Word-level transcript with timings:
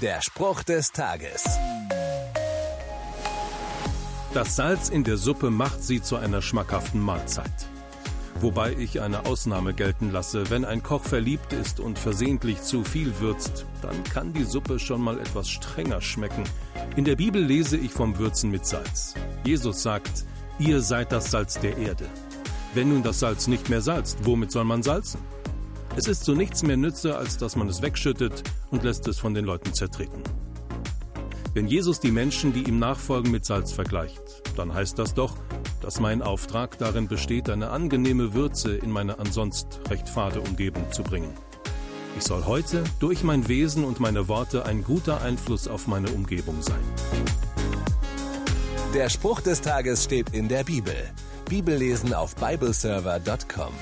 Der 0.00 0.22
Spruch 0.22 0.62
des 0.62 0.92
Tages. 0.92 1.44
Das 4.32 4.56
Salz 4.56 4.88
in 4.88 5.04
der 5.04 5.18
Suppe 5.18 5.50
macht 5.50 5.82
sie 5.82 6.00
zu 6.00 6.16
einer 6.16 6.40
schmackhaften 6.40 7.02
Mahlzeit. 7.02 7.52
Wobei 8.40 8.72
ich 8.72 9.02
eine 9.02 9.26
Ausnahme 9.26 9.74
gelten 9.74 10.10
lasse, 10.10 10.48
wenn 10.48 10.64
ein 10.64 10.82
Koch 10.82 11.02
verliebt 11.02 11.52
ist 11.52 11.80
und 11.80 11.98
versehentlich 11.98 12.62
zu 12.62 12.82
viel 12.82 13.20
würzt, 13.20 13.66
dann 13.82 14.02
kann 14.04 14.32
die 14.32 14.44
Suppe 14.44 14.78
schon 14.78 15.02
mal 15.02 15.18
etwas 15.18 15.50
strenger 15.50 16.00
schmecken. 16.00 16.44
In 16.96 17.04
der 17.04 17.16
Bibel 17.16 17.42
lese 17.42 17.76
ich 17.76 17.92
vom 17.92 18.16
Würzen 18.16 18.50
mit 18.50 18.64
Salz. 18.64 19.12
Jesus 19.44 19.82
sagt, 19.82 20.24
ihr 20.58 20.80
seid 20.80 21.12
das 21.12 21.30
Salz 21.30 21.58
der 21.58 21.76
Erde. 21.76 22.06
Wenn 22.72 22.88
nun 22.88 23.02
das 23.02 23.20
Salz 23.20 23.48
nicht 23.48 23.68
mehr 23.68 23.82
salzt, 23.82 24.24
womit 24.24 24.50
soll 24.50 24.64
man 24.64 24.82
salzen? 24.82 25.20
Es 26.00 26.08
ist 26.08 26.24
zu 26.24 26.34
nichts 26.34 26.62
mehr 26.62 26.78
nütze, 26.78 27.18
als 27.18 27.36
dass 27.36 27.56
man 27.56 27.68
es 27.68 27.82
wegschüttet 27.82 28.42
und 28.70 28.84
lässt 28.84 29.06
es 29.06 29.18
von 29.18 29.34
den 29.34 29.44
Leuten 29.44 29.74
zertreten. 29.74 30.22
Wenn 31.52 31.66
Jesus 31.66 32.00
die 32.00 32.10
Menschen, 32.10 32.54
die 32.54 32.62
ihm 32.62 32.78
nachfolgen, 32.78 33.30
mit 33.30 33.44
Salz 33.44 33.72
vergleicht, 33.72 34.22
dann 34.56 34.72
heißt 34.72 34.98
das 34.98 35.12
doch, 35.12 35.36
dass 35.82 36.00
mein 36.00 36.22
Auftrag 36.22 36.78
darin 36.78 37.06
besteht, 37.06 37.50
eine 37.50 37.68
angenehme 37.68 38.32
Würze 38.32 38.74
in 38.78 38.90
meine 38.90 39.18
ansonst 39.18 39.80
recht 39.90 40.08
fade 40.08 40.40
Umgebung 40.40 40.90
zu 40.90 41.02
bringen. 41.02 41.34
Ich 42.16 42.24
soll 42.24 42.46
heute 42.46 42.82
durch 42.98 43.22
mein 43.22 43.46
Wesen 43.48 43.84
und 43.84 44.00
meine 44.00 44.26
Worte 44.26 44.64
ein 44.64 44.82
guter 44.82 45.20
Einfluss 45.20 45.68
auf 45.68 45.86
meine 45.86 46.08
Umgebung 46.12 46.62
sein. 46.62 46.80
Der 48.94 49.10
Spruch 49.10 49.42
des 49.42 49.60
Tages 49.60 50.04
steht 50.04 50.30
in 50.30 50.48
der 50.48 50.64
Bibel. 50.64 50.96
Bibellesen 51.50 52.14
auf 52.14 52.34
bibleserver.com. 52.36 53.74